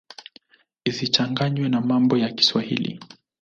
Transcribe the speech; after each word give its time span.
Isichanganywe 0.89 1.67
na 1.69 1.81
mambo 1.87 2.13
ya 2.21 2.29
Kiswahili. 2.35 2.99